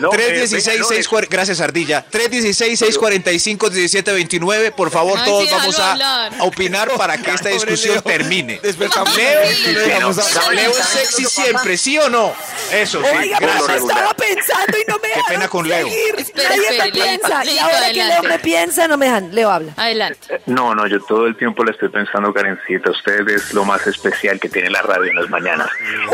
[0.00, 2.04] No, eh, 316 venga, no, 640 Gracias, Ardilla.
[2.10, 7.94] 316 645 1729 Por favor, Ay, todos sí, vamos a, opinar para que esta discusión
[7.94, 8.02] Leo.
[8.02, 8.60] termine.
[8.62, 9.40] Despertamos Leo,
[9.72, 10.12] Leo,
[10.52, 12.32] Leo es sexy siempre, ¿sí o no?
[12.72, 13.08] Eso, sí.
[13.18, 13.76] Oiga, regular.
[13.76, 15.86] estaba pensando y no me Qué pena con Leo.
[15.86, 17.44] Nadie espere, me piensa.
[17.44, 19.34] Y ahora que Leo me piensa, no me dejan.
[19.34, 19.72] Leo habla.
[19.76, 20.40] Adelante.
[20.46, 22.90] No, no, yo todo el tiempo le estoy pensando, Karencita.
[22.90, 25.68] Usted es lo más especial que tiene la radio en las mañanas.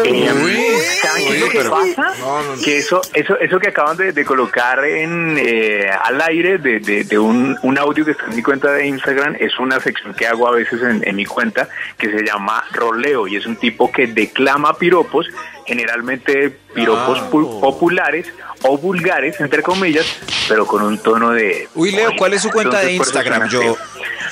[0.05, 2.13] Eh, ¿Saben qué es lo que pasa?
[2.65, 7.05] Que eso, eso, eso que acaban de, de colocar en eh, al aire de, de-
[7.05, 10.27] de un, un audio que está en mi cuenta de Instagram es una sección que
[10.27, 13.93] hago a veces en, en mi cuenta que se llama roleo y es un tipo
[13.93, 15.27] que declama piropos,
[15.67, 20.07] generalmente piropos pu- populares o vulgares, entre comillas,
[20.49, 21.69] pero con un tono de...
[21.75, 23.49] Uy, Leo, ¿cuál es su cuenta de Entonces, Instagram?
[23.51, 23.77] Yo,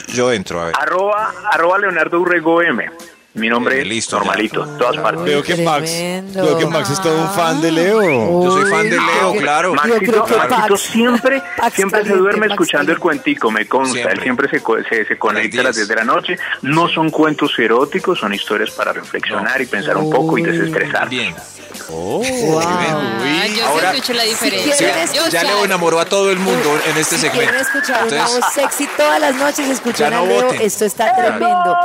[0.09, 0.75] yo entro, a ver.
[0.81, 2.91] Arroba, arroba Leonardo Urrego M.
[3.35, 5.25] Mi nombre Eh, es listo, normalito, todas partes.
[5.25, 5.91] Veo que Max,
[6.35, 8.45] veo que Max es todo un fan de Leo.
[8.45, 9.75] Yo soy fan de Leo, claro.
[9.75, 13.93] Maxito, Maxito siempre, Pax siempre se duerme Pax escuchando el cuentico, me consta.
[13.95, 14.13] Siempre.
[14.15, 15.89] Él siempre se, co- se, se conecta a las 10 10.
[15.89, 16.37] de la noche.
[16.63, 21.09] No son cuentos eróticos, son historias para reflexionar y pensar un poco y desestresar.
[21.09, 21.35] Bien.
[21.81, 25.07] Ah, yo Ahora- sí escucho la diferencia.
[25.13, 25.47] Yo Ya sí.
[25.47, 27.55] Leo enamoró a todo el mundo en este Si segmento.
[27.55, 30.43] escuchar una Entonces, voz sexy todas las noches, escuchen Ya a no Leo.
[30.45, 30.61] voten.
[30.63, 31.77] Esto está tremendo.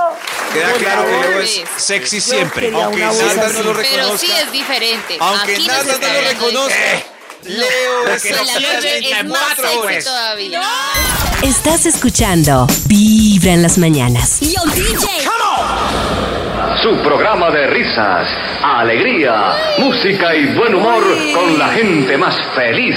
[0.53, 2.71] queda claro que Leo es Yo sexy siempre.
[2.73, 3.53] Aunque una así.
[3.53, 4.17] no lo Pero reconozca.
[4.19, 5.17] sí es diferente.
[5.19, 6.75] Aunque Aquí está no lo reconozca.
[7.43, 8.23] Leo es
[8.59, 10.61] noche es más sexy todavía.
[11.41, 14.39] Estás escuchando Vibra en las mañanas.
[16.81, 18.27] Su programa de risas,
[18.63, 22.95] alegría, música y buen humor con la gente más feliz.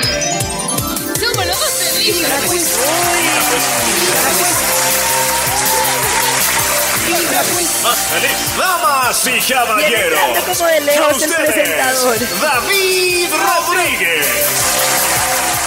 [7.82, 8.56] Más felices.
[8.56, 10.20] Damas y caballeros.
[10.46, 12.18] como de lejos el presentador.
[12.40, 14.26] David Rodríguez.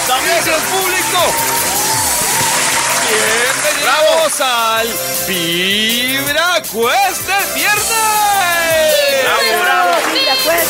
[0.08, 1.75] Gracias, público.
[3.08, 4.88] Bienvenidos al
[5.28, 7.86] Vibra Quest del viernes.
[10.12, 10.66] Mira, pues,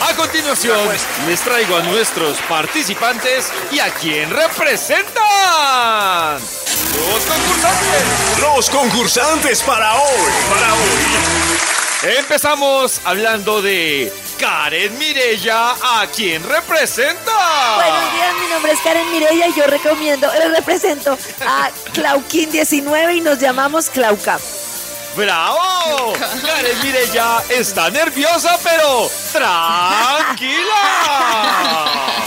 [0.00, 0.78] A continuación,
[1.26, 5.14] les traigo a nuestros participantes y a quién representan.
[6.94, 8.04] Los concursantes.
[8.40, 10.32] Los concursantes para hoy.
[10.50, 11.87] Para hoy.
[12.02, 17.74] Empezamos hablando de Karen Mirella, a quién representa.
[17.74, 23.14] Buenos días, mi nombre es Karen Mireya y yo recomiendo, eh, represento a Clauquín 19
[23.16, 24.40] y nos llamamos Claucap.
[25.16, 26.12] ¡Bravo!
[26.46, 30.52] Karen Mirella está nerviosa, pero tranquila.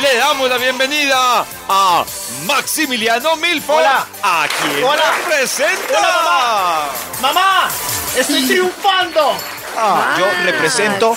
[0.00, 2.04] Le damos la bienvenida a
[2.46, 3.78] Maximiliano Milford.
[3.78, 4.06] Hola.
[4.22, 4.46] ¿A
[4.84, 5.14] Hola.
[5.28, 6.88] representa?
[7.20, 7.68] ¡Mamá!
[8.16, 9.32] ¡Estoy triunfando!
[9.76, 11.16] Ah, yo represento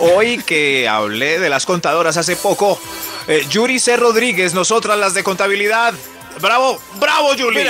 [0.00, 2.78] hoy que hablé de las contadoras hace poco.
[3.28, 3.96] eh, Yuri C.
[3.96, 5.94] Rodríguez, nosotras las de contabilidad.
[6.40, 6.80] ¡Bravo!
[6.94, 7.66] ¡Bravo, Yuri!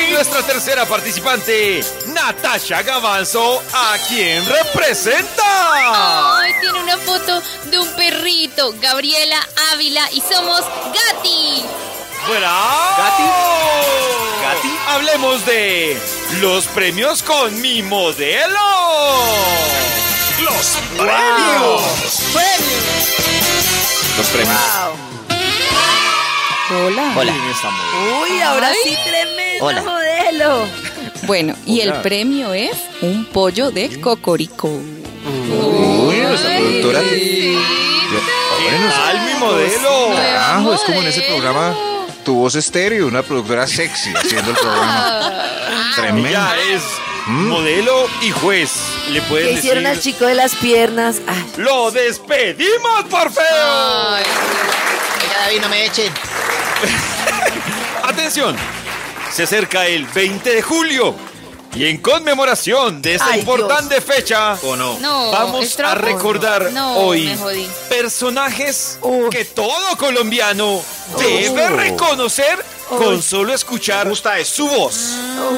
[0.00, 6.38] Y nuestra tercera participante, Natasha Gavanzo, ¿a quién representa?
[6.38, 9.38] Ay, tiene una foto de un perrito, Gabriela
[9.72, 11.64] Ávila, y somos Gati.
[12.28, 12.96] ¡Bravo!
[12.98, 13.22] ¿Gati?
[14.42, 14.78] ¿Gati?
[14.88, 16.00] Hablemos de
[16.40, 18.58] los premios con mi modelo.
[20.40, 21.82] Los premios.
[24.16, 24.99] Los premios.
[26.70, 27.12] Hola.
[27.16, 27.32] Hola.
[28.22, 29.82] Uy, ahora sí tremendo Hola.
[29.82, 30.66] modelo.
[31.24, 32.70] Bueno, y el premio es
[33.02, 34.68] un pollo de cocorico.
[34.68, 37.00] Uy, nuestra productora.
[37.00, 37.58] ¿Qué
[38.88, 40.08] tal mi modelo?
[40.14, 41.74] Carajo, es como en ese programa
[42.24, 45.32] Tu Voz Estéreo, una productora sexy haciendo el programa.
[45.96, 46.28] Tremendo.
[46.28, 46.82] Ella es
[47.26, 47.48] Mm.
[47.48, 48.70] modelo y juez.
[49.10, 51.16] Le ¿Qué pueden hicieron al chico de las piernas?
[51.28, 53.44] Ay, ¡Lo despedimos por feo!
[54.08, 54.24] Ay,
[55.44, 56.10] David, no me echen.
[58.04, 58.56] Atención,
[59.32, 61.14] se acerca el 20 de julio
[61.74, 64.98] y en conmemoración de esta Ay, importante fecha, ¿O no?
[64.98, 67.36] no, vamos a recordar No, hoy
[67.88, 69.30] personajes Uf.
[69.30, 70.82] que todo colombiano
[71.18, 71.76] debe Uf.
[71.76, 75.14] reconocer con solo escuchar gusta su voz.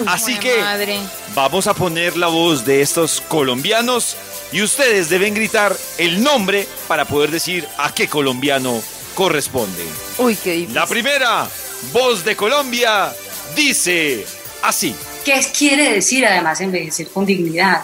[0.07, 0.99] Así que madre.
[1.35, 4.17] vamos a poner la voz de estos colombianos
[4.53, 8.83] y ustedes deben gritar el nombre para poder decir a qué colombiano
[9.15, 9.85] corresponde.
[10.19, 10.75] uy, qué difícil.
[10.75, 11.47] La primera
[11.93, 13.13] voz de Colombia
[13.55, 14.25] dice
[14.63, 14.95] así.
[15.25, 17.83] ¿Qué quiere decir además envejecer con dignidad?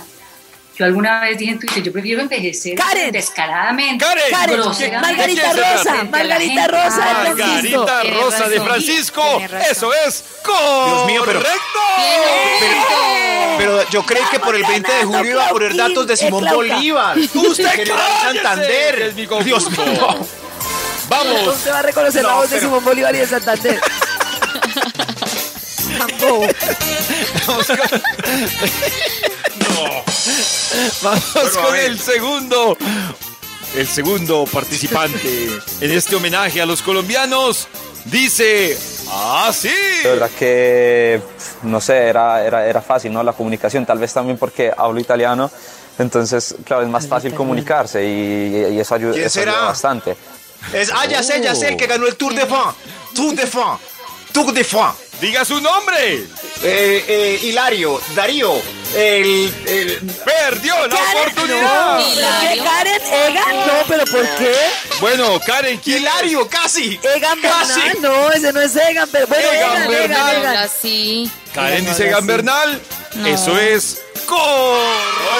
[0.77, 3.11] Yo alguna vez dije en Twitter, yo prefiero envejecer Karen.
[3.11, 4.57] descaradamente, Karen.
[4.57, 6.05] Groseramente, Margarita ¿De qué se Rosa?
[6.05, 7.35] Margarita Rosa de.
[7.35, 7.79] Francisco.
[7.85, 8.61] Margarita Rosa de.
[8.61, 9.43] Francisco.
[9.71, 10.87] Eso es correcto.
[10.87, 11.43] Dios mío, pero-
[13.59, 16.45] Pero yo creí que por el 20 de julio iba a poner datos de Simón.
[16.49, 17.19] Bolívar.
[17.19, 19.03] Usted General Santander.
[19.03, 20.27] es mi Dios mío.
[21.09, 21.57] Vamos.
[21.57, 23.81] Usted va a reconocer la No, voz de pero- Simón Bolívar y de Santander.
[25.99, 26.47] Tampoco.
[31.03, 32.77] Vamos Bueno, con el segundo.
[33.75, 35.49] El segundo participante
[35.81, 37.69] en este homenaje a los colombianos
[38.07, 38.77] dice
[39.47, 39.69] así.
[40.03, 41.21] De verdad que,
[41.65, 43.23] no sé, era, era, era fácil, ¿no?
[43.23, 45.51] La comunicación, tal vez también porque hablo italiano,
[45.99, 49.65] entonces, claro, es más fácil comunicarse y, y eso ayuda, ¿Quién eso ayuda será?
[49.67, 50.17] bastante.
[50.73, 52.79] Es, ah, ya sé, ya sé, el que ganó el Tour de France.
[53.15, 53.85] Tour de France.
[54.33, 54.99] Tour de France.
[55.21, 56.15] Diga su nombre.
[56.63, 58.53] Eh, eh, Hilario, Darío,
[58.95, 61.99] el, el- Perdió la Karen, oportunidad.
[61.99, 63.03] no, ¿Qué, Karen?
[63.13, 63.57] ¿Egan?
[63.67, 64.55] No, pero ¿por qué?
[65.01, 67.01] Bueno, Karen, ¿quién Hilario, casi.
[67.17, 67.81] Egan Casi.
[67.81, 68.03] Bernal.
[68.03, 70.31] No, ese no es Egan, pero bueno, Egan Egan, Egan, Bernal.
[70.37, 70.47] Egan.
[70.47, 71.31] Habla así.
[71.55, 72.27] Karen Egan dice Egan.
[72.27, 72.81] Bernal.
[73.15, 73.27] No.
[73.27, 74.89] Eso es correcto.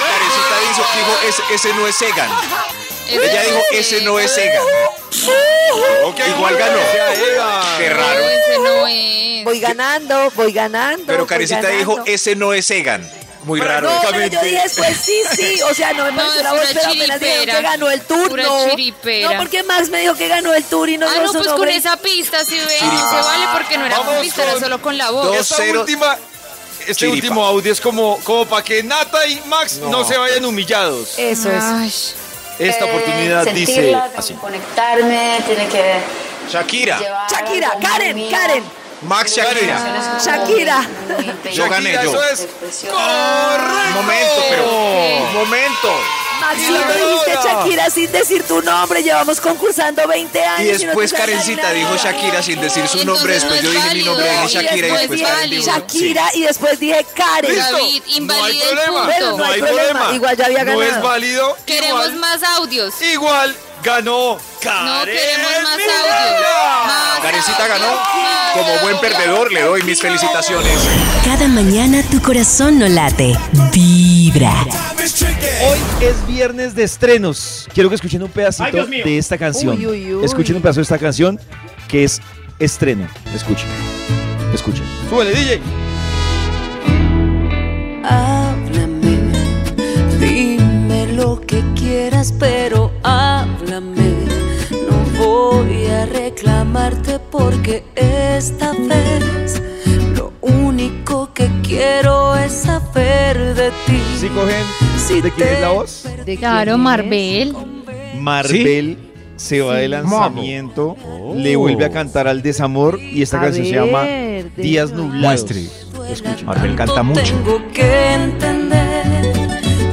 [0.09, 2.29] Karencita dijo, dijo, ese, ese no es Egan.
[3.09, 4.63] Ella dijo, ese no es Egan.
[5.23, 6.79] Igual ganó.
[7.77, 8.19] Qué No, raro.
[8.29, 9.43] ese no es.
[9.45, 11.03] Voy ganando, voy ganando.
[11.07, 11.77] Pero voy ganando.
[11.77, 13.09] dijo, ese no es Egan.
[13.43, 13.89] Muy Pero raro.
[13.89, 15.61] No, pero yo dije después sí, sí.
[15.61, 18.01] O sea, no me No, pareció es la voz, pero apenas dijeron que ganó el
[18.01, 18.27] tour.
[18.29, 19.31] Pura no, chiripera.
[19.31, 21.33] no, porque Max me dijo que ganó el tour y no Ah, dio no, su
[21.35, 21.75] pues con nombre.
[21.75, 23.09] esa pista sí ve, Chiripa.
[23.09, 25.25] se vale porque no era con Vamos pista, era con solo con la voz.
[25.27, 25.37] dos.
[25.37, 25.79] Esta cero.
[25.81, 26.17] última,
[26.81, 27.13] este Chiripa.
[27.15, 30.03] último audio es como, como para que Nata y Max no, No.
[30.03, 31.17] se vayan humillados.
[31.17, 31.63] Eso es.
[31.63, 31.93] Ay,
[32.59, 34.33] Esta oportunidad dice sentirla, así.
[34.35, 35.95] conectarme, tiene que
[36.51, 38.29] Shakira, Shakira, Karen.
[38.29, 38.63] Karen.
[39.01, 40.19] Max Shakira.
[40.19, 40.85] Shakira.
[41.53, 41.99] Yo gané, yo.
[42.01, 42.47] Eso es
[42.81, 43.87] correcto.
[43.87, 44.63] Un momento, pero.
[44.65, 45.89] Un momento.
[46.39, 47.39] Maxi, no dijiste.
[47.43, 49.01] Shakira sin decir tu nombre.
[49.03, 50.81] Llevamos concursando 20 años.
[50.81, 53.33] Y después Karencita dijo Shakira sin decir su nombre.
[53.39, 55.65] no Después es yo dije mi nombre, dije Shakira y después Karen dijo.
[55.65, 57.55] Shakira y después dije Karen.
[57.55, 57.77] Listo.
[57.77, 58.85] David, no hay problema.
[58.87, 59.03] punto.
[59.05, 60.11] Bueno, No hay problema.
[60.13, 61.07] Igual ya había No es ganado.
[61.07, 61.57] válido.
[61.65, 62.93] Queremos más audios.
[63.01, 64.85] igual ganó Karen.
[64.85, 67.21] No queremos más audios.
[67.21, 67.99] Karencita ganó.
[68.53, 70.73] Como buen perdedor, le doy mis felicitaciones.
[71.23, 73.37] Cada mañana tu corazón no late,
[74.39, 74.55] vibra.
[75.67, 77.67] Hoy es viernes de estrenos.
[77.73, 79.77] Quiero que escuchen un pedacito Ay, de esta canción.
[79.77, 80.25] Uy, uy, uy.
[80.25, 81.39] Escuchen un pedazo de esta canción
[81.87, 82.21] que es
[82.59, 83.07] estreno.
[83.33, 83.67] Escuchen.
[84.53, 84.83] Escuchen.
[85.09, 85.59] Súbele, DJ.
[88.03, 89.19] Háblame,
[90.19, 94.13] dime lo que quieras, pero háblame.
[94.71, 99.61] No voy a reclamarte porque esta vez
[100.15, 102.18] lo único quiero es saber
[103.69, 104.01] de ti.
[104.19, 104.65] ¿Sí cogen
[104.97, 106.03] Si de quién es la voz?
[106.39, 107.55] Claro, Marvel.
[108.17, 108.97] Marvel
[109.35, 110.97] se va de lanzamiento,
[111.35, 114.91] le vuelve a cantar al desamor y esta A canción se ver, llama ¿de Días?
[114.91, 115.21] Nublados.
[115.21, 115.65] Muestre.
[116.11, 116.45] Escuchen.
[116.45, 117.21] Marvel canta mucho.
[117.23, 119.31] Tengo que entender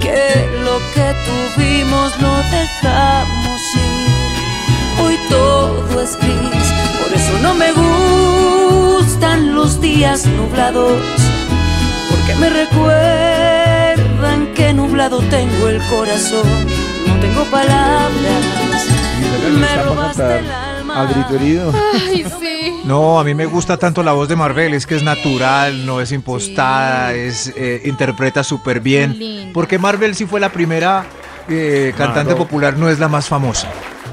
[0.01, 1.15] que lo que
[1.55, 5.05] tuvimos lo dejamos ir.
[5.05, 11.01] Hoy todo es gris, por eso no me gustan los días nublados.
[12.11, 13.36] Porque me recuerdan
[14.97, 16.49] nublado tengo el corazón.
[17.07, 18.17] No tengo palabras.
[19.59, 20.95] Me robaste el alma.
[22.07, 22.73] Ay, sí.
[22.85, 26.01] No, a mí me gusta tanto la voz de Marvel, es que es natural, no
[26.01, 29.19] es impostada, es eh, interpreta súper bien.
[29.19, 29.53] lindo.
[29.53, 31.05] Porque Marvel sí fue la primera
[31.47, 32.39] eh, cantante Claro.
[32.39, 33.69] popular, no es la más famosa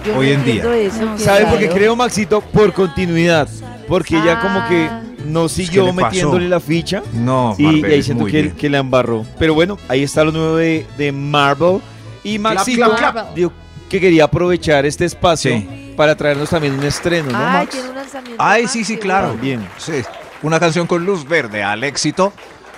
[0.06, 0.64] Yo hoy en día.
[0.76, 2.42] eso, No, ¿Sabe por qué creo, Maxito?
[2.42, 3.48] Por continuidad.
[3.88, 5.03] Porque ella como que Ah.
[5.26, 7.02] No siguió metiéndole la ficha.
[7.14, 9.26] No, Y, Marvel y ahí siento que, que la embarró.
[9.40, 11.80] Pero bueno, ahí está lo nuevo de, de Marvel.
[12.24, 13.36] Y Maxito clap, clap.
[13.36, 13.52] dijo
[13.90, 15.94] que quería aprovechar este espacio Sí.
[15.98, 17.70] para traernos también un estreno, ¿no, Ay, Max?
[17.72, 18.44] tiene un lanzamiento.
[18.44, 19.36] Ay, sí, sí, claro.
[19.40, 19.68] Bien.
[19.78, 20.02] Sí,
[20.42, 22.34] una canción con luz verde al éxito.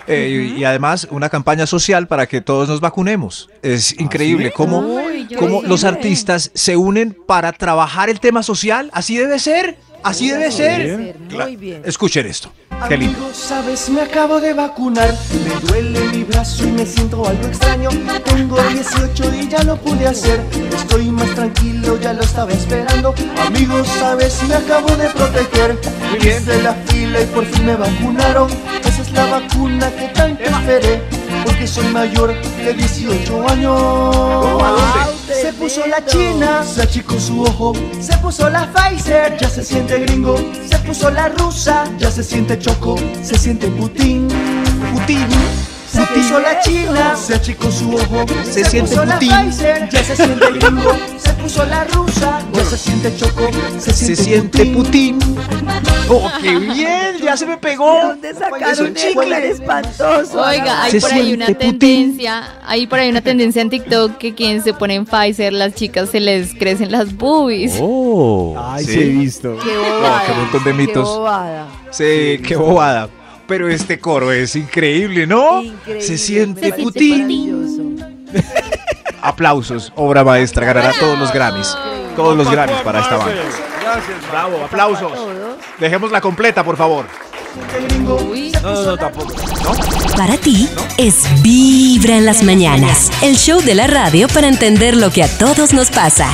[0.07, 3.49] eh, y, y además una campaña social para que todos nos vacunemos.
[3.63, 8.89] Es increíble cómo, Uy, cómo los artistas se unen para trabajar el tema social.
[8.93, 11.17] Así debe ser, así debe ser.
[11.29, 11.81] Muy bien.
[11.83, 12.51] Escuchen esto.
[12.87, 13.17] Qué lindo.
[13.17, 15.13] Amigo, sabes, me acabo de vacunar.
[15.43, 17.89] Me duele mi brazo y me siento algo extraño.
[18.23, 20.39] Tengo 18 y ya lo pude hacer.
[20.75, 23.15] Estoy más tranquilo, ya lo estaba esperando.
[23.45, 25.79] Amigo, sabes, me acabo de proteger.
[26.19, 28.49] Hice la fila y por fin me vacunaron.
[28.85, 31.01] Esa es la vacuna que tanto esperé.
[31.43, 35.14] Porque soy mayor de 18 años.
[35.27, 37.73] Se puso la china, se achicó su ojo.
[37.99, 40.37] Se puso la Pfizer, ya se siente gringo.
[40.69, 42.95] Se puso la rusa, ya se siente choco.
[43.23, 44.27] Se siente Putin,
[44.93, 45.27] Putin.
[46.07, 48.25] Se puso la china, se achicó su ojo.
[48.43, 49.29] Se siente puso la Putin.
[49.49, 50.91] Pfizer, ya se siente gringo.
[51.17, 53.49] Se puso la rusa, ya se siente choco.
[53.79, 55.19] Se Se siente, Putin.
[56.07, 57.17] ¡Oh, qué bien!
[57.23, 58.13] ¡Ya se me pegó!
[58.21, 60.39] ¿De dónde sacaron eso tan espantoso?
[60.41, 61.79] Oiga, hay Se por ahí una Putin.
[61.79, 65.73] tendencia, hay por ahí una tendencia en TikTok que quien se pone en Pfizer, las
[65.73, 67.73] chicas se les crecen las boobies.
[67.81, 68.55] Oh.
[68.57, 68.91] Ay, Sí.
[68.93, 69.57] sí he visto.
[69.63, 70.23] Qué bobada.
[70.27, 71.07] qué montón de Qué mitos.
[71.07, 71.67] bobada.
[71.89, 73.09] Sí, qué bobada.
[73.47, 75.61] Pero este coro es increíble, ¿no?
[75.61, 77.11] Increíble, Se siente parece Putin.
[77.17, 77.81] maravilloso.
[79.21, 81.75] Aplausos, obra maestra, ganará todos los Grammys.
[82.15, 83.33] Todos los Grammys para esta banda.
[83.81, 84.31] Gracias.
[84.31, 85.11] Bravo, aplausos.
[85.79, 87.05] Dejémosla completa, por favor.
[88.01, 89.33] No, no, tampoco.
[90.17, 95.11] Para ti es Vibra en las mañanas, el show de la radio para entender lo
[95.11, 96.27] que a todos nos pasa.